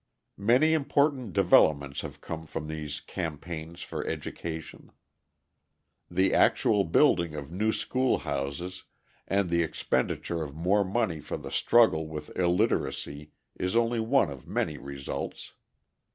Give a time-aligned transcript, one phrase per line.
[0.39, 4.91] Many important developments have come from these campaigns for education.
[6.09, 8.85] The actual building of new school houses
[9.27, 13.29] and the expenditure of more money for the struggle with illiteracy
[13.59, 15.53] is only one of many results.